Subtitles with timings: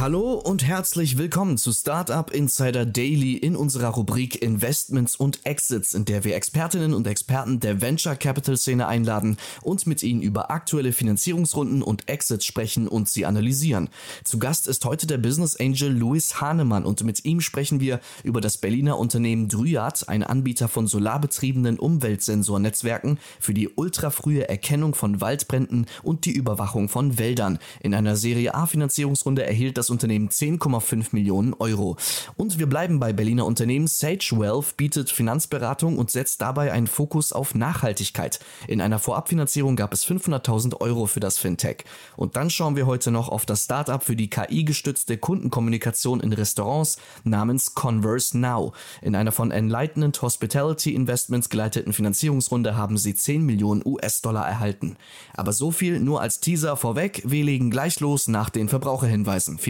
[0.00, 6.06] Hallo und herzlich willkommen zu Startup Insider Daily in unserer Rubrik Investments und Exits, in
[6.06, 10.94] der wir Expertinnen und Experten der Venture Capital Szene einladen und mit ihnen über aktuelle
[10.94, 13.90] Finanzierungsrunden und Exits sprechen und sie analysieren.
[14.24, 18.40] Zu Gast ist heute der Business Angel Louis Hahnemann und mit ihm sprechen wir über
[18.40, 25.84] das Berliner Unternehmen Dryad, ein Anbieter von solarbetriebenen Umweltsensornetzwerken für die ultrafrühe Erkennung von Waldbränden
[26.02, 27.58] und die Überwachung von Wäldern.
[27.80, 31.96] In einer Serie A Finanzierungsrunde erhielt das Unternehmen 10,5 Millionen Euro.
[32.36, 33.86] Und wir bleiben bei Berliner Unternehmen.
[33.86, 38.40] Sage Wealth bietet Finanzberatung und setzt dabei einen Fokus auf Nachhaltigkeit.
[38.68, 41.84] In einer Vorabfinanzierung gab es 500.000 Euro für das Fintech.
[42.16, 46.98] Und dann schauen wir heute noch auf das Startup für die KI-gestützte Kundenkommunikation in Restaurants
[47.24, 48.72] namens Converse Now.
[49.02, 54.96] In einer von Enlightenment Hospitality Investments geleiteten Finanzierungsrunde haben sie 10 Millionen US-Dollar erhalten.
[55.34, 57.22] Aber so viel nur als Teaser vorweg.
[57.24, 59.58] Wir legen gleich los nach den Verbraucherhinweisen.
[59.58, 59.69] Viel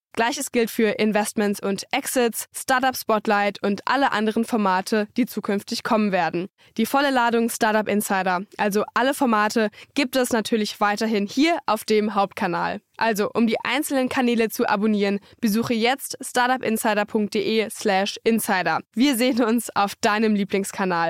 [0.13, 6.11] Gleiches gilt für Investments und Exits, Startup Spotlight und alle anderen Formate, die zukünftig kommen
[6.11, 6.49] werden.
[6.77, 12.13] Die volle Ladung Startup Insider, also alle Formate, gibt es natürlich weiterhin hier auf dem
[12.13, 12.81] Hauptkanal.
[12.97, 18.79] Also, um die einzelnen Kanäle zu abonnieren, besuche jetzt startupinsider.de/slash insider.
[18.93, 21.09] Wir sehen uns auf deinem Lieblingskanal.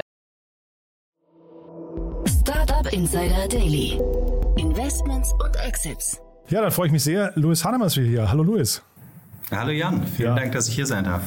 [2.28, 4.00] Startup Insider Daily.
[4.58, 6.20] Investments und Exits.
[6.50, 7.32] Ja, dann freue ich mich sehr.
[7.36, 8.30] Louis Hannemann ist wieder hier.
[8.30, 8.82] Hallo Louis.
[9.54, 10.36] Hallo Jan, vielen Ja.
[10.36, 11.24] Dank, dass ich hier sein darf.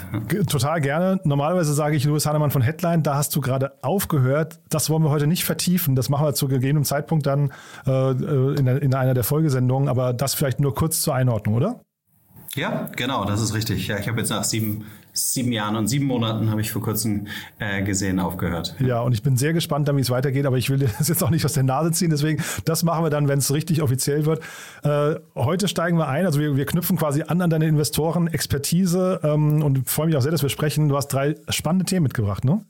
[0.48, 1.20] Total gerne.
[1.24, 4.60] Normalerweise sage ich Louis Hannemann von Headline, da hast du gerade aufgehört.
[4.70, 5.94] Das wollen wir heute nicht vertiefen.
[5.94, 7.52] Das machen wir zu gegebenem Zeitpunkt dann
[7.86, 9.88] äh, in, der, in einer der Folgesendungen.
[9.90, 11.80] Aber das vielleicht nur kurz zur Einordnung, oder?
[12.54, 13.88] Ja, genau, das ist richtig.
[13.88, 17.28] Ja, ich habe jetzt nach sieben, sieben Jahren und sieben Monaten, habe ich vor kurzem
[17.60, 18.74] äh, gesehen, aufgehört.
[18.80, 21.30] Ja, und ich bin sehr gespannt, wie es weitergeht, aber ich will das jetzt auch
[21.30, 22.10] nicht aus der Nase ziehen.
[22.10, 24.42] Deswegen, das machen wir dann, wenn es richtig offiziell wird.
[24.82, 29.20] Äh, heute steigen wir ein, also wir, wir knüpfen quasi an an deine Investoren, Expertise
[29.22, 30.88] ähm, und freue mich auch sehr, dass wir sprechen.
[30.88, 32.62] Du hast drei spannende Themen mitgebracht, ne?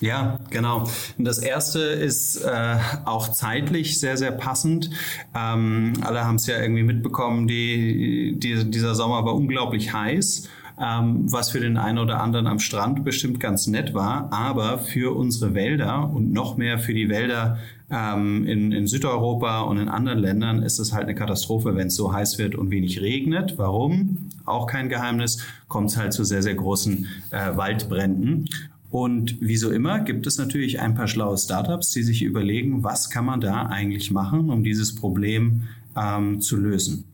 [0.00, 0.88] Ja, genau.
[1.18, 4.90] Das erste ist äh, auch zeitlich sehr, sehr passend.
[5.34, 10.48] Ähm, alle haben es ja irgendwie mitbekommen, die, die, dieser Sommer war unglaublich heiß.
[10.80, 15.16] Ähm, was für den einen oder anderen am Strand bestimmt ganz nett war, aber für
[15.16, 17.58] unsere Wälder und noch mehr für die Wälder
[17.90, 21.94] ähm, in, in Südeuropa und in anderen Ländern ist es halt eine Katastrophe, wenn es
[21.94, 23.56] so heiß wird und wenig regnet.
[23.56, 24.30] Warum?
[24.46, 28.48] Auch kein Geheimnis, kommt es halt zu sehr, sehr großen äh, Waldbränden.
[28.90, 33.10] Und wie so immer gibt es natürlich ein paar schlaue Startups, die sich überlegen, was
[33.10, 35.62] kann man da eigentlich machen, um dieses Problem
[35.96, 37.04] ähm, zu lösen.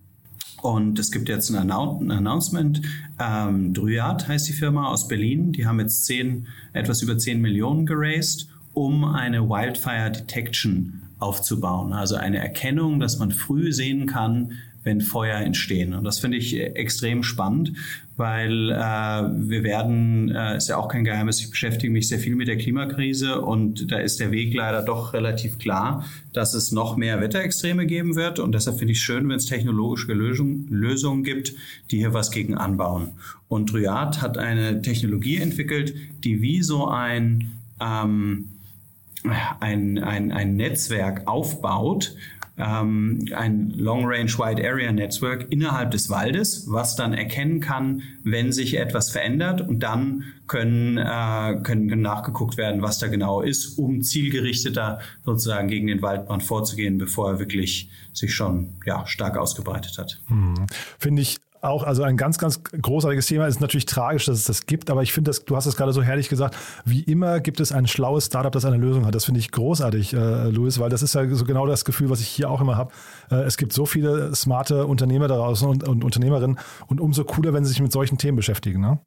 [0.62, 2.82] Und es gibt jetzt ein, Annou ein Announcement.
[3.18, 5.52] Ähm, Dryad heißt die Firma aus Berlin.
[5.52, 11.92] Die haben jetzt zehn, etwas über 10 Millionen geraced, um eine Wildfire Detection aufzubauen.
[11.92, 15.94] Also eine Erkennung, dass man früh sehen kann, wenn Feuer entstehen.
[15.94, 17.72] Und das finde ich äh, extrem spannend,
[18.16, 22.34] weil äh, wir werden, äh, ist ja auch kein Geheimnis, ich beschäftige mich sehr viel
[22.34, 26.96] mit der Klimakrise und da ist der Weg leider doch relativ klar, dass es noch
[26.96, 28.38] mehr Wetterextreme geben wird.
[28.38, 31.54] Und deshalb finde ich schön, wenn es technologische Lösung, Lösungen gibt,
[31.90, 33.12] die hier was gegen anbauen.
[33.48, 38.50] Und Dryad hat eine Technologie entwickelt, die wie so ein, ähm,
[39.60, 42.14] ein, ein, ein Netzwerk aufbaut,
[42.60, 48.52] ähm, ein Long Range Wide Area Network innerhalb des Waldes, was dann erkennen kann, wenn
[48.52, 54.02] sich etwas verändert und dann können, äh, können nachgeguckt werden, was da genau ist, um
[54.02, 60.20] zielgerichteter sozusagen gegen den Waldbrand vorzugehen, bevor er wirklich sich schon ja, stark ausgebreitet hat.
[60.98, 63.46] Finde ich auch, also ein ganz, ganz großartiges Thema.
[63.46, 65.92] Es ist natürlich tragisch, dass es das gibt, aber ich finde, du hast es gerade
[65.92, 66.56] so herrlich gesagt.
[66.84, 69.14] Wie immer gibt es ein schlaues Startup, das eine Lösung hat.
[69.14, 72.20] Das finde ich großartig, äh, Louis, weil das ist ja so genau das Gefühl, was
[72.20, 72.92] ich hier auch immer habe.
[73.30, 77.52] Äh, es gibt so viele smarte Unternehmer da draußen und, und Unternehmerinnen und umso cooler,
[77.52, 78.80] wenn sie sich mit solchen Themen beschäftigen.
[78.80, 79.00] Ne?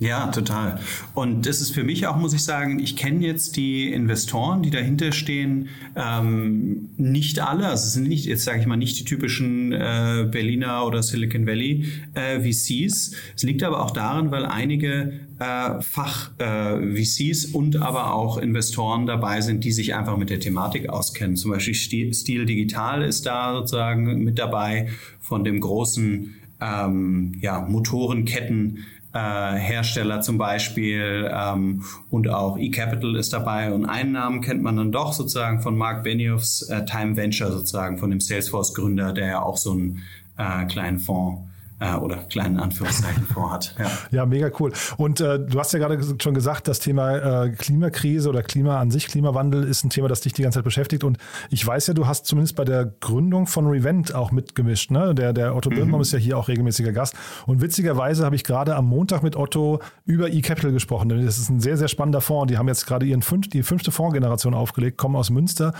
[0.00, 0.78] Ja, total.
[1.14, 4.70] Und das ist für mich auch, muss ich sagen, ich kenne jetzt die Investoren, die
[4.70, 7.66] dahinter stehen, ähm, nicht alle.
[7.66, 11.48] Also es sind nicht, jetzt sage ich mal, nicht die typischen äh, Berliner oder Silicon
[11.48, 13.12] Valley äh, VCs.
[13.34, 19.40] Es liegt aber auch daran, weil einige äh, Fach-VCs äh, und aber auch Investoren dabei
[19.40, 21.34] sind, die sich einfach mit der Thematik auskennen.
[21.34, 28.84] Zum Beispiel Stil Digital ist da sozusagen mit dabei von dem großen ähm, ja, Motorenketten
[29.16, 33.72] Hersteller zum Beispiel ähm, und auch eCapital ist dabei.
[33.72, 37.98] Und einen Namen kennt man dann doch sozusagen von Mark Benioffs äh, Time Venture sozusagen,
[37.98, 40.02] von dem Salesforce-Gründer, der ja auch so einen
[40.36, 41.42] äh, kleinen Fonds
[41.80, 43.74] äh, oder kleinen Anführungszeichen vorhat.
[43.78, 43.90] Ja.
[44.10, 44.72] ja, mega cool.
[44.96, 48.90] Und äh, du hast ja gerade schon gesagt, das Thema äh, Klimakrise oder Klima an
[48.90, 51.04] sich, Klimawandel ist ein Thema, das dich die ganze Zeit beschäftigt.
[51.04, 51.18] Und
[51.50, 54.90] ich weiß ja, du hast zumindest bei der Gründung von Revent auch mitgemischt.
[54.90, 55.14] Ne?
[55.14, 55.76] Der, der Otto mhm.
[55.76, 57.14] Birnbaum ist ja hier auch regelmäßiger Gast.
[57.46, 61.08] Und witzigerweise habe ich gerade am Montag mit Otto über eCapital gesprochen.
[61.08, 62.50] Das ist ein sehr, sehr spannender Fonds.
[62.50, 65.72] Die haben jetzt gerade ihren fünf, die fünfte Fondsgeneration aufgelegt, kommen aus Münster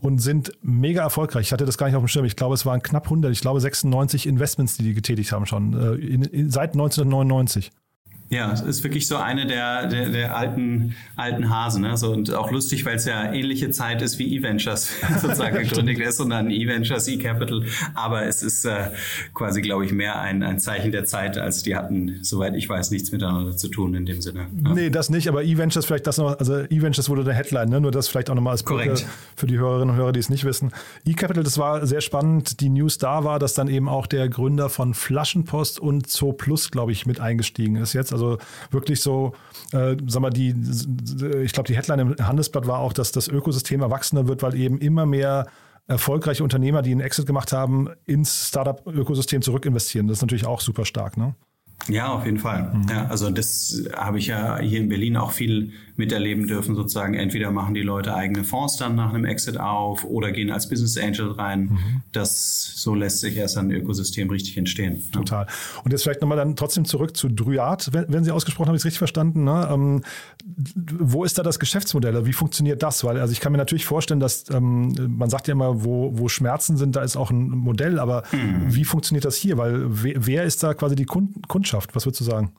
[0.00, 1.46] und sind mega erfolgreich.
[1.46, 2.24] Ich hatte das gar nicht auf dem Schirm.
[2.24, 5.74] Ich glaube, es waren knapp 100, ich glaube 96 Investments, die die getätigt haben schon,
[5.74, 7.72] äh, in, in, seit 1999.
[8.28, 11.82] Ja, es ist wirklich so eine der, der, der alten, alten Hasen.
[11.82, 11.96] Ne?
[11.96, 14.90] So, und auch lustig, weil es ja ähnliche Zeit ist wie E-Ventures
[15.20, 17.62] sozusagen gegründet ist und dann E-Ventures, E-Capital.
[17.94, 18.90] Aber es ist äh,
[19.32, 22.90] quasi, glaube ich, mehr ein, ein Zeichen der Zeit, als die hatten, soweit ich weiß,
[22.90, 24.46] nichts miteinander zu tun in dem Sinne.
[24.64, 24.74] Ja.
[24.74, 27.80] Nee, das nicht, aber E-Ventures vielleicht das noch, also E-Ventures wurde der Headline, ne?
[27.80, 29.06] nur das vielleicht auch nochmal als Korrekt.
[29.36, 30.72] für die Hörerinnen und Hörer, die es nicht wissen.
[31.04, 32.60] E-Capital, das war sehr spannend.
[32.60, 36.72] Die News da war, dass dann eben auch der Gründer von Flaschenpost und Zo Plus,
[36.72, 38.15] glaube ich, mit eingestiegen ist jetzt.
[38.16, 38.38] Also
[38.70, 39.32] wirklich so,
[39.72, 40.54] äh, sag mal, die,
[41.42, 44.78] ich glaube, die Headline im Handelsblatt war auch, dass das Ökosystem erwachsener wird, weil eben
[44.78, 45.46] immer mehr
[45.86, 50.08] erfolgreiche Unternehmer, die einen Exit gemacht haben, ins Startup-Ökosystem zurückinvestieren.
[50.08, 51.34] Das ist natürlich auch super stark, ne?
[51.88, 52.72] Ja, auf jeden Fall.
[52.74, 52.86] Mhm.
[52.90, 57.14] Ja, also das habe ich ja hier in Berlin auch viel miterleben dürfen, sozusagen.
[57.14, 60.98] Entweder machen die Leute eigene Fonds dann nach einem Exit auf oder gehen als Business
[60.98, 61.62] Angel rein.
[61.62, 62.02] Mhm.
[62.12, 65.02] Das, so lässt sich erst ein Ökosystem richtig entstehen.
[65.12, 65.46] Total.
[65.46, 65.82] Ja.
[65.84, 68.76] Und jetzt vielleicht nochmal dann trotzdem zurück zu Dryad, wenn, wenn Sie ausgesprochen haben, habe
[68.76, 69.44] ich es richtig verstanden.
[69.44, 69.68] Ne?
[69.70, 70.02] Ähm,
[70.98, 72.26] wo ist da das Geschäftsmodell?
[72.26, 73.02] Wie funktioniert das?
[73.04, 76.28] Weil, also ich kann mir natürlich vorstellen, dass ähm, man sagt ja immer, wo, wo
[76.28, 78.74] Schmerzen sind, da ist auch ein Modell, aber mhm.
[78.74, 79.56] wie funktioniert das hier?
[79.56, 81.75] Weil wer, wer ist da quasi die Kund Kundschaft?
[81.92, 82.52] Was würdest du sagen?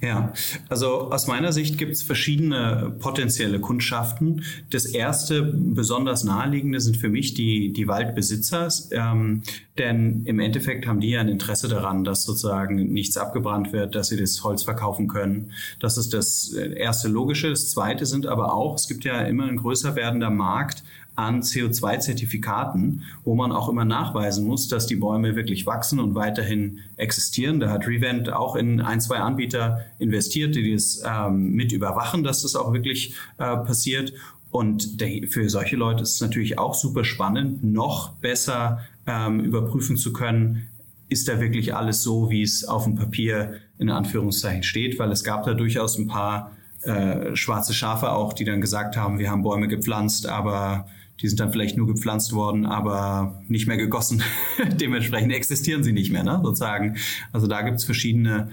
[0.00, 0.32] Ja,
[0.68, 4.44] also aus meiner Sicht gibt es verschiedene potenzielle Kundschaften.
[4.70, 9.42] Das erste, besonders naheliegende, sind für mich die, die Waldbesitzer, ähm,
[9.76, 14.08] denn im Endeffekt haben die ja ein Interesse daran, dass sozusagen nichts abgebrannt wird, dass
[14.08, 15.50] sie das Holz verkaufen können.
[15.80, 17.50] Das ist das erste Logische.
[17.50, 20.84] Das zweite sind aber auch, es gibt ja immer ein größer werdender Markt
[21.18, 26.78] an CO2-Zertifikaten, wo man auch immer nachweisen muss, dass die Bäume wirklich wachsen und weiterhin
[26.96, 27.58] existieren.
[27.58, 32.42] Da hat Revent auch in ein, zwei Anbieter investiert, die das ähm, mit überwachen, dass
[32.42, 34.12] das auch wirklich äh, passiert.
[34.50, 39.96] Und der, für solche Leute ist es natürlich auch super spannend, noch besser ähm, überprüfen
[39.96, 40.68] zu können,
[41.08, 45.24] ist da wirklich alles so, wie es auf dem Papier in Anführungszeichen steht, weil es
[45.24, 49.42] gab da durchaus ein paar äh, schwarze Schafe auch, die dann gesagt haben, wir haben
[49.42, 50.86] Bäume gepflanzt, aber
[51.20, 54.22] die sind dann vielleicht nur gepflanzt worden, aber nicht mehr gegossen.
[54.80, 56.40] Dementsprechend existieren sie nicht mehr, ne?
[56.42, 56.96] sozusagen.
[57.32, 58.50] Also da gibt's verschiedene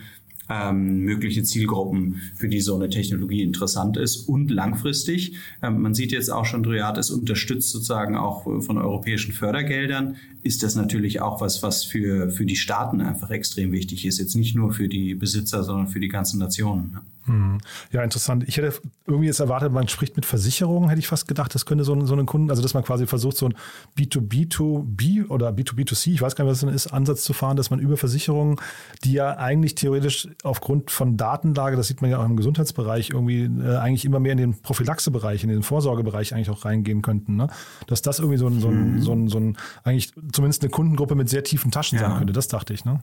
[0.49, 5.35] ähm, mögliche Zielgruppen, für die so eine Technologie interessant ist und langfristig.
[5.63, 10.17] Ähm, man sieht jetzt auch schon, Dryad ist unterstützt sozusagen auch von europäischen Fördergeldern.
[10.43, 14.19] Ist das natürlich auch was, was für, für die Staaten einfach extrem wichtig ist.
[14.19, 16.91] Jetzt nicht nur für die Besitzer, sondern für die ganzen Nationen.
[16.91, 17.01] Ne?
[17.25, 17.57] Hm.
[17.91, 18.43] Ja, interessant.
[18.47, 18.73] Ich hätte
[19.07, 22.05] irgendwie jetzt erwartet, man spricht mit Versicherungen, hätte ich fast gedacht, das könnte so ein,
[22.05, 23.55] so ein Kunden, also dass man quasi versucht, so ein
[23.97, 27.79] B2B2B oder B2B2C, ich weiß gar nicht, was das ist, Ansatz zu fahren, dass man
[27.79, 28.57] über Versicherungen,
[29.03, 33.43] die ja eigentlich theoretisch aufgrund von Datenlage, das sieht man ja auch im Gesundheitsbereich, irgendwie
[33.43, 37.35] äh, eigentlich immer mehr in den Prophylaxebereich, in den Vorsorgebereich eigentlich auch reingehen könnten.
[37.35, 37.47] Ne?
[37.87, 39.01] Dass das irgendwie so ein, so ein, mhm.
[39.01, 42.07] so ein, so ein, eigentlich zumindest eine Kundengruppe mit sehr tiefen Taschen ja.
[42.07, 42.85] sein könnte, das dachte ich.
[42.85, 42.99] Ne?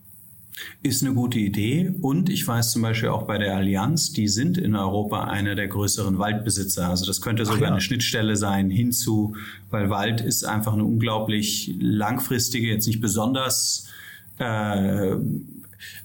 [0.82, 4.58] Ist eine gute Idee und ich weiß zum Beispiel auch bei der Allianz, die sind
[4.58, 6.88] in Europa einer der größeren Waldbesitzer.
[6.88, 7.68] Also das könnte sogar ja.
[7.68, 9.34] eine Schnittstelle sein hinzu,
[9.70, 13.88] weil Wald ist einfach eine unglaublich langfristige, jetzt nicht besonders
[14.38, 15.16] äh,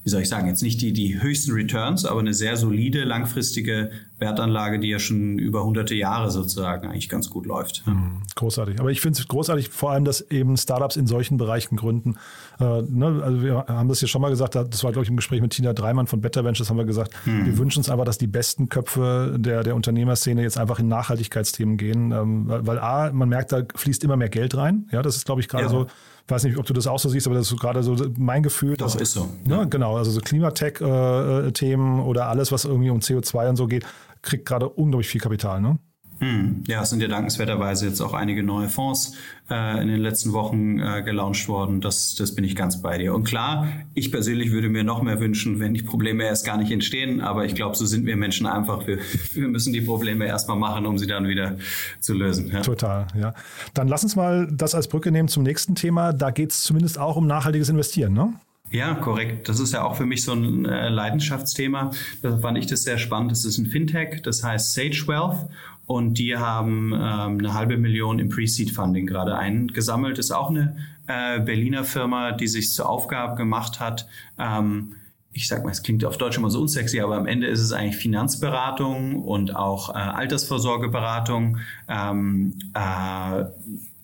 [0.03, 3.91] wie soll ich sagen, jetzt nicht die, die höchsten Returns, aber eine sehr solide, langfristige
[4.19, 7.86] Wertanlage, die ja schon über hunderte Jahre sozusagen eigentlich ganz gut läuft.
[7.86, 8.79] Mhm, großartig.
[8.79, 12.15] Aber ich finde es großartig, vor allem, dass eben Startups in solchen Bereichen gründen.
[12.59, 15.17] Äh, ne, also wir haben das ja schon mal gesagt, das war, glaube ich, im
[15.17, 17.45] Gespräch mit Tina Dreimann von Better Ventures, haben wir gesagt, mhm.
[17.45, 21.77] wir wünschen uns einfach, dass die besten Köpfe der, der Unternehmerszene jetzt einfach in Nachhaltigkeitsthemen
[21.77, 22.12] gehen.
[22.12, 24.88] Ähm, weil, weil A, man merkt, da fließt immer mehr Geld rein.
[24.91, 25.69] Ja, das ist, glaube ich, gerade ja.
[25.69, 25.88] so
[26.27, 28.75] weiß nicht, ob du das auch so siehst, aber das ist gerade so mein Gefühl.
[28.75, 29.29] Dass, ist so.
[29.45, 29.63] Ne, ja.
[29.63, 33.86] Genau, also so Klimatech-Themen äh, oder alles, was irgendwie um CO2 und so geht,
[34.27, 35.79] kriegt gerade unglaublich viel Kapital, ne?
[36.19, 36.63] Hm.
[36.67, 39.13] Ja, es sind ja dankenswerterweise jetzt auch einige neue Fonds
[39.51, 41.79] äh, in den letzten Wochen äh, gelauncht worden.
[41.79, 43.13] Das, das bin ich ganz bei dir.
[43.13, 46.72] Und klar, ich persönlich würde mir noch mehr wünschen, wenn die Probleme erst gar nicht
[46.72, 47.22] entstehen.
[47.22, 48.88] Aber ich glaube, so sind wir Menschen einfach.
[48.88, 48.98] Wir,
[49.34, 51.57] wir müssen die Probleme erstmal machen, um sie dann wieder
[52.00, 52.50] zu lösen.
[52.51, 52.62] Ja.
[52.62, 53.34] Total, ja.
[53.75, 56.13] Dann lass uns mal das als Brücke nehmen zum nächsten Thema.
[56.13, 58.34] Da geht es zumindest auch um nachhaltiges Investieren, ne?
[58.69, 59.47] Ja, korrekt.
[59.47, 61.91] Das ist ja auch für mich so ein äh, Leidenschaftsthema.
[62.21, 63.31] Da fand ich das sehr spannend.
[63.31, 65.50] Das ist ein Fintech, das heißt Sage Wealth.
[65.86, 70.17] Und die haben ähm, eine halbe Million im Pre-Seed-Funding gerade eingesammelt.
[70.17, 70.75] Ist auch eine
[71.07, 74.07] äh, Berliner Firma, die sich zur Aufgabe gemacht hat,
[74.38, 74.95] ähm,
[75.38, 77.71] ich sag mal, es klingt auf Deutsch immer so unsexy, aber am Ende ist es
[77.71, 83.45] eigentlich Finanzberatung und auch äh, Altersvorsorgeberatung ähm, äh,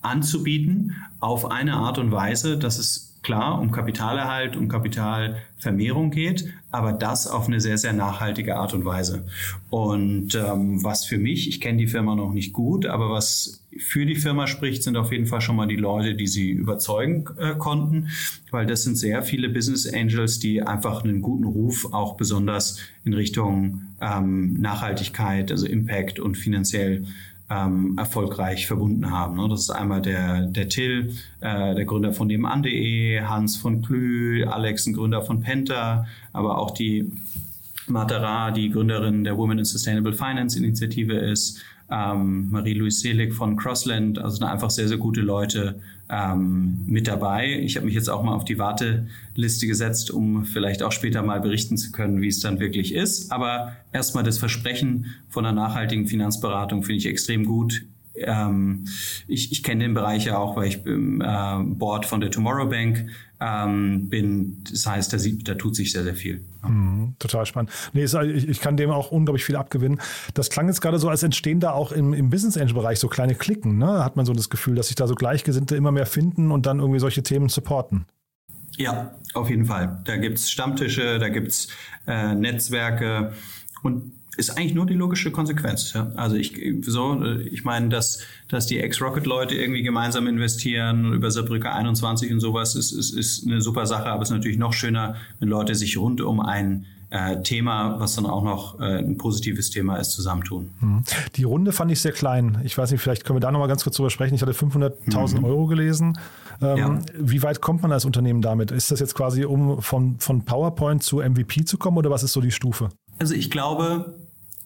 [0.02, 6.92] anzubieten auf eine Art und Weise, dass es klar um Kapitalerhalt, um Kapitalvermehrung geht, aber
[6.92, 9.26] das auf eine sehr, sehr nachhaltige Art und Weise.
[9.70, 14.06] Und ähm, was für mich, ich kenne die Firma noch nicht gut, aber was für
[14.06, 17.56] die Firma spricht, sind auf jeden Fall schon mal die Leute, die sie überzeugen äh,
[17.56, 18.10] konnten,
[18.52, 23.14] weil das sind sehr viele Business Angels, die einfach einen guten Ruf auch besonders in
[23.14, 27.06] Richtung ähm, Nachhaltigkeit, also Impact und finanziell
[27.50, 29.36] ähm, erfolgreich verbunden haben.
[29.36, 29.48] Ne?
[29.50, 34.88] Das ist einmal der, der Till, äh, der Gründer von nebenan.de, Hans von Klü, Alex,
[34.88, 37.12] ein Gründer von Penta, aber auch die
[37.88, 44.18] Matera, die Gründerin der Women in Sustainable Finance Initiative ist, ähm, Marie-Louise Selig von Crossland,
[44.18, 47.60] also sind einfach sehr, sehr gute Leute ähm, mit dabei.
[47.60, 51.42] Ich habe mich jetzt auch mal auf die Warteliste gesetzt, um vielleicht auch später mal
[51.42, 53.32] berichten zu können, wie es dann wirklich ist.
[53.32, 57.84] Aber erstmal das Versprechen von einer nachhaltigen Finanzberatung finde ich extrem gut.
[58.16, 58.86] Ähm,
[59.28, 62.70] ich, ich kenne den Bereich ja auch, weil ich im äh, Board von der Tomorrow
[62.70, 63.08] Bank
[63.40, 64.64] ähm, bin.
[64.70, 66.44] Das heißt, da, sieht, da tut sich sehr, sehr viel.
[66.64, 67.72] Mhm, total spannend.
[67.94, 70.00] Nee, ich, ich, kann dem auch unglaublich viel abgewinnen.
[70.34, 73.08] Das klang jetzt gerade so, als entstehen da auch im, im Business Angel Bereich so
[73.08, 73.78] kleine Klicken.
[73.78, 74.04] Ne?
[74.04, 76.80] Hat man so das Gefühl, dass sich da so Gleichgesinnte immer mehr finden und dann
[76.80, 78.06] irgendwie solche Themen supporten.
[78.78, 80.02] Ja, auf jeden Fall.
[80.06, 81.68] Da gibt es Stammtische, da gibt es
[82.08, 83.34] äh, Netzwerke
[83.84, 85.94] und ist eigentlich nur die logische Konsequenz.
[85.94, 86.12] Ja?
[86.16, 92.32] Also ich so, ich meine, dass, dass die Ex-Rocket-Leute irgendwie gemeinsam investieren über Saarbrücke 21
[92.32, 95.50] und sowas ist, ist, ist eine super Sache, aber es ist natürlich noch schöner, wenn
[95.50, 99.98] Leute sich rund um ein äh, Thema, was dann auch noch äh, ein positives Thema
[99.98, 100.72] ist, zusammentun.
[100.80, 101.04] Mhm.
[101.36, 102.60] Die Runde fand ich sehr klein.
[102.64, 104.34] Ich weiß nicht, vielleicht können wir da noch mal ganz kurz drüber sprechen.
[104.34, 105.44] Ich hatte 500.000 mhm.
[105.44, 106.18] Euro gelesen.
[106.60, 107.00] Ähm, ja.
[107.20, 108.72] Wie weit kommt man als Unternehmen damit?
[108.72, 112.34] Ist das jetzt quasi, um von, von PowerPoint zu MVP zu kommen oder was ist
[112.34, 112.90] so die Stufe?
[113.20, 114.16] Also ich glaube,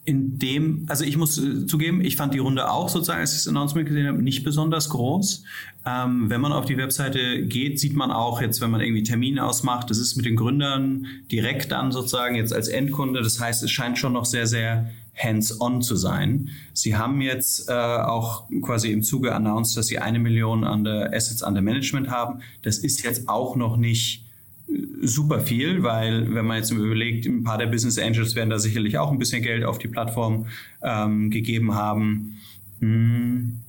[0.08, 3.40] in dem, also ich muss äh, zugeben, ich fand die Runde auch sozusagen, als ich
[3.40, 5.44] das Announcement gesehen habe, nicht besonders groß.
[5.84, 9.44] Ähm, wenn man auf die Webseite geht, sieht man auch jetzt, wenn man irgendwie Termine
[9.44, 13.20] ausmacht, das ist mit den Gründern direkt dann sozusagen jetzt als Endkunde.
[13.20, 16.48] Das heißt, es scheint schon noch sehr, sehr hands-on zu sein.
[16.72, 21.12] Sie haben jetzt äh, auch quasi im Zuge announced, dass sie eine Million an der
[21.12, 22.40] Assets under Management haben.
[22.62, 24.24] Das ist jetzt auch noch nicht
[25.02, 28.98] super viel, weil wenn man jetzt überlegt, ein paar der Business Angels werden da sicherlich
[28.98, 30.46] auch ein bisschen Geld auf die Plattform
[30.82, 32.38] ähm, gegeben haben.
[32.80, 33.60] Mm,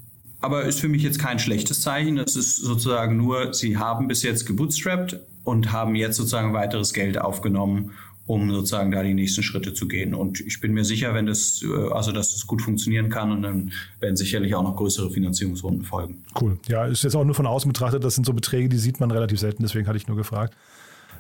[0.42, 2.16] aber ist für mich jetzt kein schlechtes Zeichen.
[2.16, 7.20] Das ist sozusagen nur, sie haben bis jetzt gebootstrapped und haben jetzt sozusagen weiteres Geld
[7.20, 7.92] aufgenommen,
[8.26, 10.14] um sozusagen da die nächsten Schritte zu gehen.
[10.14, 13.42] Und ich bin mir sicher, wenn das, äh, also dass das gut funktionieren kann und
[13.42, 16.24] dann werden sicherlich auch noch größere Finanzierungsrunden folgen.
[16.40, 16.58] Cool.
[16.68, 19.12] Ja, ist jetzt auch nur von außen betrachtet, das sind so Beträge, die sieht man
[19.12, 20.56] relativ selten, deswegen hatte ich nur gefragt.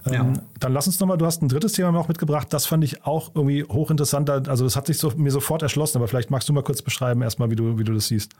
[0.05, 0.41] Ähm, ja.
[0.59, 3.31] dann lass uns nochmal, du hast ein drittes Thema auch mitgebracht, das fand ich auch
[3.35, 4.29] irgendwie hochinteressant.
[4.29, 7.21] Also das hat sich so, mir sofort erschlossen, aber vielleicht magst du mal kurz beschreiben,
[7.21, 8.33] erstmal, wie du, wie du das siehst.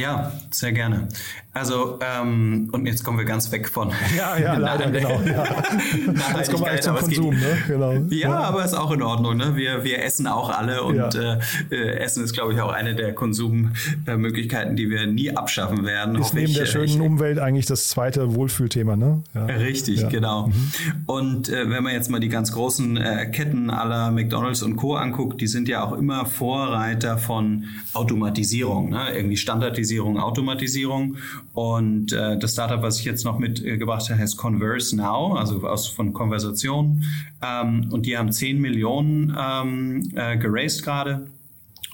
[0.00, 1.08] Ja, sehr gerne.
[1.52, 3.90] Also, ähm, und jetzt kommen wir ganz weg von.
[4.16, 5.20] Ja, ja, leider, genau.
[5.22, 5.44] Ja.
[6.38, 7.58] Jetzt kommen wir eigentlich zum Konsum, ne?
[7.66, 7.92] Genau.
[7.92, 9.56] Ja, ja, aber ist auch in Ordnung, ne?
[9.56, 11.38] Wir, wir essen auch alle und ja.
[11.72, 16.20] äh, Essen ist, glaube ich, auch eine der Konsummöglichkeiten, die wir nie abschaffen werden.
[16.20, 19.24] Ist neben ich, der schönen ich, Umwelt eigentlich das zweite Wohlfühlthema, ne?
[19.34, 19.46] Ja.
[19.46, 20.46] Richtig, genau.
[20.46, 20.72] Mhm.
[21.06, 24.94] Und äh, wenn man jetzt mal die ganz großen äh, Ketten aller McDonalds und Co.
[24.94, 29.16] anguckt, die sind ja auch immer Vorreiter von Automatisierung, ne?
[29.16, 31.16] Irgendwie Standardisierung, Automatisierung.
[31.54, 35.88] Und äh, das Startup, was ich jetzt noch mitgebracht habe, heißt Converse Now, also aus
[35.88, 37.04] von Konversation.
[37.42, 41.26] Ähm, und die haben 10 Millionen ähm, äh, geraced gerade.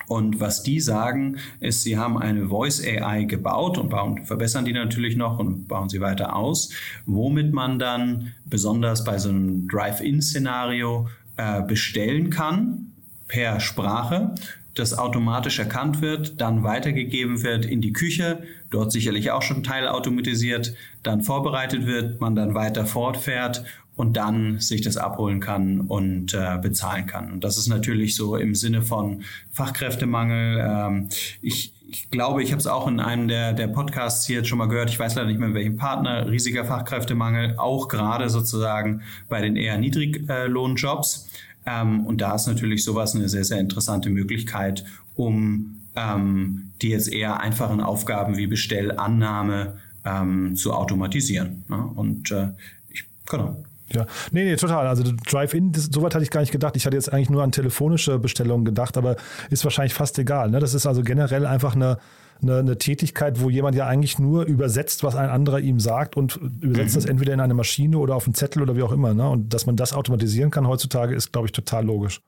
[0.09, 4.73] Und was die sagen, ist, sie haben eine Voice AI gebaut und bauen, verbessern die
[4.73, 6.71] natürlich noch und bauen sie weiter aus,
[7.07, 12.93] womit man dann besonders bei so einem Drive-In-Szenario äh, bestellen kann
[13.27, 14.35] per Sprache
[14.77, 20.75] das automatisch erkannt wird, dann weitergegeben wird in die Küche, dort sicherlich auch schon teilautomatisiert,
[21.03, 23.65] dann vorbereitet wird, man dann weiter fortfährt
[23.97, 27.33] und dann sich das abholen kann und äh, bezahlen kann.
[27.33, 30.63] Und das ist natürlich so im Sinne von Fachkräftemangel.
[30.63, 31.09] Ähm,
[31.41, 34.59] ich, ich glaube, ich habe es auch in einem der, der Podcasts hier jetzt schon
[34.59, 39.01] mal gehört, ich weiß leider nicht mehr, in welchem Partner, riesiger Fachkräftemangel, auch gerade sozusagen
[39.31, 41.31] bei den eher Niedriglohnjobs.
[41.67, 47.13] Ähm, und da ist natürlich sowas eine sehr, sehr interessante Möglichkeit, um ähm, die jetzt
[47.13, 51.65] eher einfachen Aufgaben wie Bestellannahme ähm, zu automatisieren.
[51.69, 51.77] Ne?
[51.95, 52.49] Und äh,
[52.91, 53.57] ich, genau.
[53.93, 54.87] Ja, nee, nee, total.
[54.87, 56.77] Also Drive-In, soweit hatte ich gar nicht gedacht.
[56.77, 59.17] Ich hatte jetzt eigentlich nur an telefonische Bestellungen gedacht, aber
[59.51, 60.51] ist wahrscheinlich fast egal.
[60.51, 60.59] Ne?
[60.59, 61.99] Das ist also generell einfach eine,
[62.43, 66.37] eine, eine, Tätigkeit, wo jemand ja eigentlich nur übersetzt, was ein anderer ihm sagt und
[66.61, 67.01] übersetzt mhm.
[67.01, 69.15] das entweder in eine Maschine oder auf einen Zettel oder wie auch immer.
[69.15, 69.29] Ne?
[69.29, 72.21] Und dass man das automatisieren kann heutzutage, ist, glaube ich, total logisch.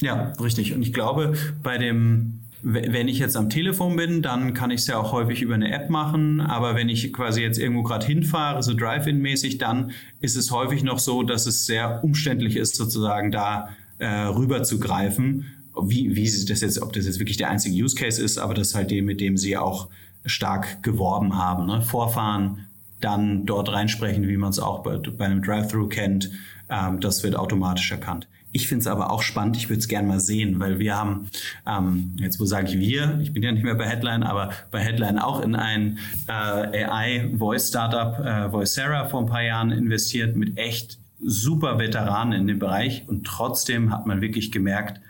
[0.00, 0.74] Ja, richtig.
[0.74, 4.86] Und ich glaube, bei dem wenn ich jetzt am Telefon bin, dann kann ich es
[4.86, 6.40] ja auch häufig über eine App machen.
[6.40, 10.98] Aber wenn ich quasi jetzt irgendwo gerade hinfahre, so Drive-In-mäßig, dann ist es häufig noch
[10.98, 15.46] so, dass es sehr umständlich ist, sozusagen da äh, rüber zu greifen.
[15.82, 18.54] Wie, wie sie das jetzt, ob das jetzt wirklich der einzige Use Case ist, aber
[18.54, 19.88] das ist halt dem, mit dem sie auch
[20.24, 21.66] stark geworben haben.
[21.66, 21.82] Ne?
[21.82, 22.66] Vorfahren,
[23.00, 26.30] dann dort reinsprechen, wie man es auch bei, bei einem Drive-Thru kennt.
[26.68, 28.28] Ähm, das wird automatisch erkannt.
[28.52, 31.30] Ich finde es aber auch spannend, ich würde es gerne mal sehen, weil wir haben,
[31.66, 34.80] ähm, jetzt wo sage ich wir, ich bin ja nicht mehr bei Headline, aber bei
[34.80, 40.98] Headline auch in ein äh, AI-Voice-Startup, äh, Voicera, vor ein paar Jahren investiert mit echt
[41.22, 45.00] super Veteranen in dem Bereich und trotzdem hat man wirklich gemerkt,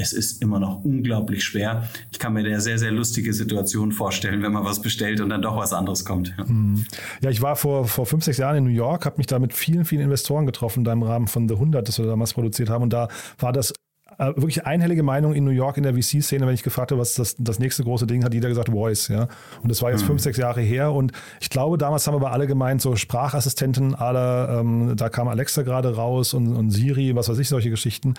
[0.00, 1.88] es ist immer noch unglaublich schwer.
[2.10, 5.42] Ich kann mir der sehr, sehr lustige Situation vorstellen, wenn man was bestellt und dann
[5.42, 6.34] doch was anderes kommt.
[6.36, 6.84] Ja, mhm.
[7.20, 9.84] ich war vor, vor fünf, sechs Jahren in New York, habe mich da mit vielen,
[9.84, 12.82] vielen Investoren getroffen, da im Rahmen von The 100, das wir damals produziert haben.
[12.82, 13.72] Und da war das
[14.18, 17.14] äh, wirklich einhellige Meinung in New York in der VC-Szene, wenn ich gefragt habe, was
[17.14, 19.28] das, das nächste große Ding hat, jeder gesagt Voice, ja.
[19.62, 20.08] Und das war jetzt mhm.
[20.08, 20.92] fünf, sechs Jahre her.
[20.92, 25.62] Und ich glaube, damals haben aber alle gemeint, so Sprachassistenten, alle, ähm, da kam Alexa
[25.62, 28.14] gerade raus und, und Siri, was weiß ich, solche Geschichten.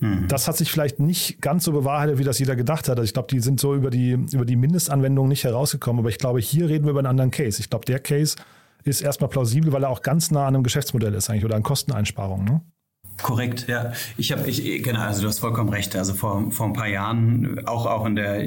[0.00, 0.28] Mhm.
[0.28, 2.98] Das hat sich vielleicht nicht ganz so bewahrheitet, wie das jeder gedacht hat.
[2.98, 6.00] Also ich glaube, die sind so über die, über die Mindestanwendung nicht herausgekommen.
[6.00, 7.60] Aber ich glaube, hier reden wir über einen anderen Case.
[7.60, 8.36] Ich glaube, der Case
[8.84, 11.62] ist erstmal plausibel, weil er auch ganz nah an einem Geschäftsmodell ist eigentlich oder an
[11.62, 12.44] Kosteneinsparungen.
[12.44, 12.60] Ne?
[13.22, 13.92] Korrekt, ja.
[14.16, 15.96] Ich habe, ich, genau, also du hast vollkommen recht.
[15.96, 18.44] Also vor, vor ein paar Jahren, auch, auch in der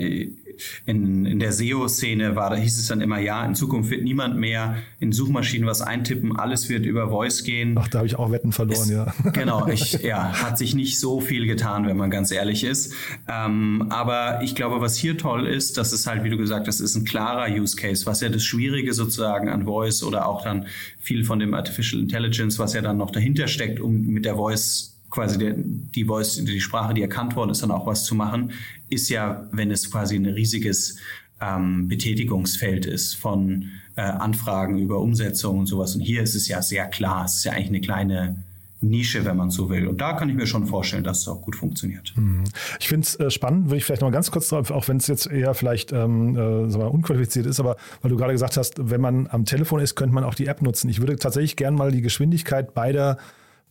[0.85, 4.37] in, in der SEO-Szene war, da hieß es dann immer, ja, in Zukunft wird niemand
[4.37, 7.75] mehr in Suchmaschinen was eintippen, alles wird über Voice gehen.
[7.77, 9.13] Ach, da habe ich auch Wetten verloren, es, ja.
[9.33, 12.93] Genau, ich, ja, hat sich nicht so viel getan, wenn man ganz ehrlich ist.
[13.27, 16.79] Ähm, aber ich glaube, was hier toll ist, das ist halt, wie du gesagt hast,
[16.79, 20.67] ist ein klarer Use Case, was ja das Schwierige sozusagen an Voice oder auch dann
[20.99, 24.98] viel von dem Artificial Intelligence, was ja dann noch dahinter steckt, um mit der Voice
[25.09, 28.51] quasi der, die Voice, die Sprache, die erkannt worden ist, dann auch was zu machen,
[28.89, 30.97] ist ja, wenn es quasi ein riesiges
[31.41, 35.95] ähm, Betätigungsfeld ist von äh, Anfragen über Umsetzung und sowas.
[35.95, 38.43] Und hier ist es ja sehr klar, es ist ja eigentlich eine kleine
[38.81, 39.87] Nische, wenn man so will.
[39.87, 42.13] Und da kann ich mir schon vorstellen, dass es auch gut funktioniert.
[42.15, 42.45] Mhm.
[42.79, 44.97] Ich finde es äh, spannend, würde ich vielleicht noch mal ganz kurz drauf, auch wenn
[44.97, 48.75] es jetzt eher vielleicht ähm, äh, mal, unqualifiziert ist, aber weil du gerade gesagt hast,
[48.89, 50.89] wenn man am Telefon ist, könnte man auch die App nutzen.
[50.89, 53.17] Ich würde tatsächlich gerne mal die Geschwindigkeit beider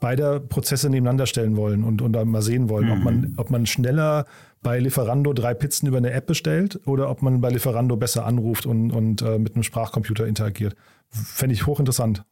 [0.01, 2.93] beide Prozesse nebeneinander stellen wollen und, und mal sehen wollen, mhm.
[2.93, 3.35] ob, man, mhm.
[3.37, 4.27] ob man schneller
[4.63, 8.67] bei Lieferando drei Pizzen über eine App bestellt oder ob man bei Lieferando besser anruft
[8.67, 10.75] und, und äh, mit einem Sprachcomputer interagiert.
[11.11, 12.25] Fände ich hochinteressant.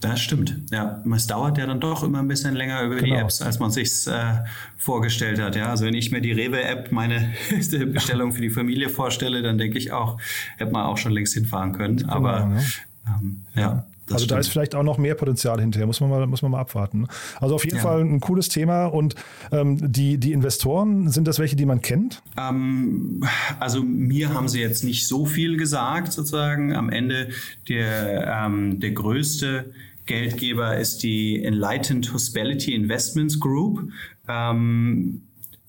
[0.00, 0.56] Das stimmt.
[0.70, 3.16] Ja, es dauert ja dann doch immer ein bisschen länger über genau.
[3.16, 4.42] die Apps, als man sich äh,
[4.76, 5.56] vorgestellt hat.
[5.56, 7.32] Ja, also wenn ich mir die Rewe-App meine
[7.92, 10.18] Bestellung für die Familie vorstelle, dann denke ich auch,
[10.56, 11.98] hätte man auch schon längst hinfahren können.
[11.98, 12.64] Genau, Aber ne?
[13.06, 13.86] ähm, ja.
[14.10, 14.36] Das also stimmt.
[14.36, 17.06] da ist vielleicht auch noch mehr Potenzial hinterher, muss man mal, muss man mal abwarten.
[17.38, 17.82] Also auf jeden ja.
[17.82, 18.86] Fall ein cooles Thema.
[18.86, 19.14] Und
[19.52, 22.20] ähm, die, die Investoren, sind das welche, die man kennt?
[22.36, 23.24] Ähm,
[23.60, 26.74] also mir haben sie jetzt nicht so viel gesagt, sozusagen.
[26.74, 27.28] Am Ende
[27.68, 29.72] der, ähm, der größte
[30.06, 33.92] Geldgeber ist die Enlightened Hospitality Investments Group.
[34.28, 35.22] Ähm,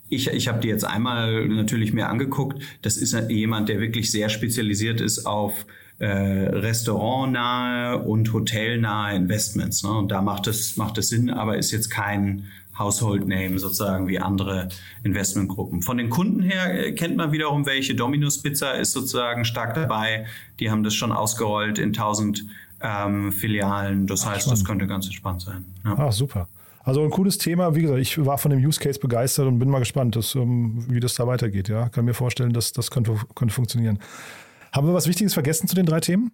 [0.09, 2.61] ich, ich habe die jetzt einmal natürlich mir angeguckt.
[2.81, 5.67] Das ist jemand, der wirklich sehr spezialisiert ist auf
[6.01, 9.83] äh, restaurantnahe und hotelnahe Investments.
[9.83, 9.91] Ne?
[9.91, 14.17] Und da macht es, macht es Sinn, aber ist jetzt kein Household Name sozusagen wie
[14.17, 14.69] andere
[15.03, 15.83] Investmentgruppen.
[15.83, 17.93] Von den Kunden her äh, kennt man wiederum welche.
[17.93, 20.25] Domino's Pizza ist sozusagen stark dabei.
[20.59, 22.45] Die haben das schon ausgerollt in 1000
[22.81, 24.07] ähm, Filialen.
[24.07, 24.59] Das Ach, heißt, spannend.
[24.59, 25.65] das könnte ganz entspannt sein.
[25.85, 25.99] Ja.
[25.99, 26.47] Ah, super.
[26.83, 27.75] Also ein cooles Thema.
[27.75, 30.83] Wie gesagt, ich war von dem Use Case begeistert und bin mal gespannt, dass, ähm,
[30.89, 31.69] wie das da weitergeht.
[31.69, 33.99] Ja, kann mir vorstellen, dass das könnte, könnte funktionieren.
[34.71, 36.31] Haben wir was Wichtiges vergessen zu den drei Themen?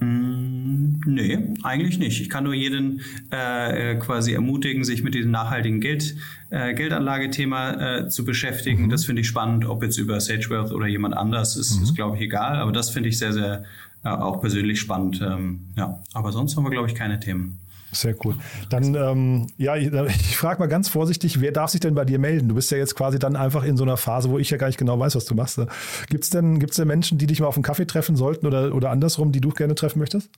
[0.00, 2.20] Mm, nee, eigentlich nicht.
[2.20, 6.16] Ich kann nur jeden äh, quasi ermutigen, sich mit diesem nachhaltigen Geld,
[6.50, 8.84] äh, Geldanlagethema äh, zu beschäftigen.
[8.84, 8.90] Mhm.
[8.90, 11.84] Das finde ich spannend, ob jetzt über SageWealth oder jemand anders, ist, mhm.
[11.84, 12.56] ist glaube ich, egal.
[12.56, 13.64] Aber das finde ich sehr, sehr
[14.04, 15.22] äh, auch persönlich spannend.
[15.22, 17.60] Ähm, ja, aber sonst haben wir, glaube ich, keine Themen.
[17.94, 18.36] Sehr cool.
[18.70, 22.18] Dann, ähm, ja, ich, ich frage mal ganz vorsichtig, wer darf sich denn bei dir
[22.18, 22.48] melden?
[22.48, 24.66] Du bist ja jetzt quasi dann einfach in so einer Phase, wo ich ja gar
[24.66, 25.60] nicht genau weiß, was du machst.
[26.08, 28.74] Gibt es denn, gibt's denn Menschen, die dich mal auf einen Kaffee treffen sollten oder,
[28.74, 30.30] oder andersrum, die du gerne treffen möchtest?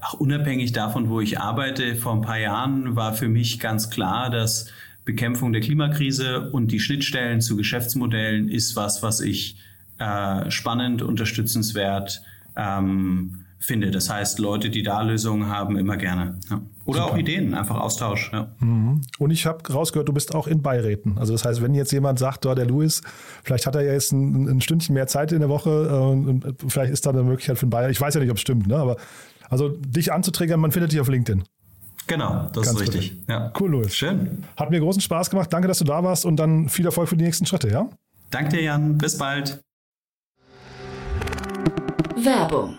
[0.00, 4.28] Ach, unabhängig davon, wo ich arbeite, vor ein paar Jahren war für mich ganz klar,
[4.28, 4.66] dass
[5.04, 9.56] Bekämpfung der Klimakrise und die Schnittstellen zu Geschäftsmodellen ist was, was ich
[9.98, 12.22] äh, spannend, unterstützenswert,
[12.56, 13.90] ähm, finde.
[13.90, 16.38] Das heißt, Leute, die da Lösungen haben, immer gerne.
[16.48, 16.60] Ja.
[16.84, 17.12] Oder Super.
[17.12, 18.30] auch Ideen, einfach Austausch.
[18.32, 18.52] Ja.
[18.60, 19.02] Mhm.
[19.18, 21.18] Und ich habe rausgehört, du bist auch in Beiräten.
[21.18, 23.02] Also das heißt, wenn jetzt jemand sagt, oh, der Louis,
[23.42, 26.56] vielleicht hat er ja jetzt ein, ein Stündchen mehr Zeit in der Woche äh, und
[26.68, 27.90] vielleicht ist da eine Möglichkeit für einen Beirat.
[27.90, 28.76] Ich weiß ja nicht, ob es stimmt, ne?
[28.76, 28.96] aber
[29.50, 31.42] also dich anzuträgern, man findet dich auf LinkedIn.
[32.06, 33.16] Genau, das Ganz ist richtig.
[33.28, 33.52] Ja.
[33.58, 33.94] Cool, Louis.
[33.94, 34.44] Schön.
[34.56, 35.52] Hat mir großen Spaß gemacht.
[35.52, 37.90] Danke, dass du da warst und dann viel Erfolg für die nächsten Schritte, ja?
[38.30, 38.96] Danke dir, Jan.
[38.96, 39.62] Bis bald.
[42.16, 42.78] Werbung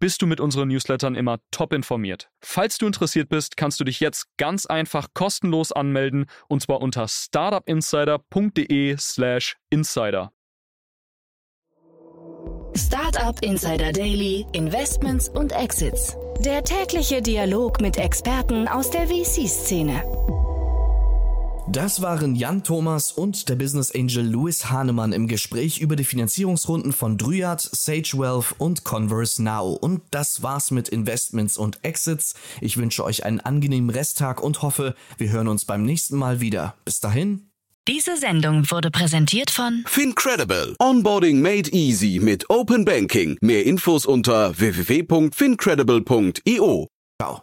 [0.00, 2.30] bist du mit unseren Newslettern immer top informiert.
[2.40, 7.06] Falls du interessiert bist, kannst du dich jetzt ganz einfach kostenlos anmelden und zwar unter
[7.08, 10.32] startupinsider.de/slash insider.
[12.76, 16.16] Startup Insider Daily, Investments und Exits.
[16.40, 20.02] Der tägliche Dialog mit Experten aus der VC-Szene.
[21.72, 26.92] Das waren Jan Thomas und der Business Angel Louis Hahnemann im Gespräch über die Finanzierungsrunden
[26.92, 29.72] von Dryad, Sage Wealth und Converse Now.
[29.72, 32.34] Und das war's mit Investments und Exits.
[32.60, 36.74] Ich wünsche euch einen angenehmen Resttag und hoffe, wir hören uns beim nächsten Mal wieder.
[36.84, 37.48] Bis dahin.
[37.88, 40.74] Diese Sendung wurde präsentiert von Fincredible.
[40.78, 43.38] Onboarding made easy mit Open Banking.
[43.40, 46.88] Mehr Infos unter www.fincredible.io.
[47.20, 47.42] Ciao.